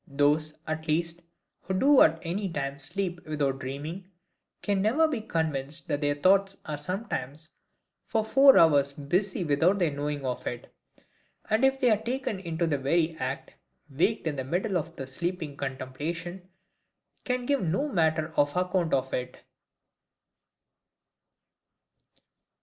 Those, 0.07 0.57
at 0.65 0.87
least, 0.87 1.21
who 1.61 1.75
do 1.75 2.01
at 2.01 2.17
any 2.23 2.51
time 2.51 2.79
SLEEP 2.79 3.23
WITHOUT 3.27 3.59
DREAMING, 3.59 4.09
can 4.63 4.81
never 4.81 5.07
be 5.07 5.21
convinced 5.21 5.87
that 5.89 6.01
their 6.01 6.15
thoughts 6.15 6.57
are 6.65 6.79
sometimes 6.79 7.49
for 8.07 8.25
four 8.25 8.57
hours 8.57 8.93
busy 8.93 9.43
without 9.43 9.77
their 9.77 9.91
knowing 9.91 10.25
of 10.25 10.47
it; 10.47 10.73
and 11.51 11.63
if 11.63 11.79
they 11.79 11.91
are 11.91 12.01
taken 12.01 12.39
in 12.39 12.57
the 12.57 12.79
very 12.79 13.15
act, 13.19 13.53
waked 13.91 14.25
in 14.25 14.37
the 14.37 14.43
middle 14.43 14.75
of 14.75 14.95
that 14.95 15.05
sleeping 15.05 15.55
contemplation, 15.55 16.49
can 17.23 17.45
give 17.45 17.61
no 17.61 17.87
manner 17.87 18.33
of 18.35 18.57
account 18.57 18.95
of 18.95 19.13
it. 19.13 19.37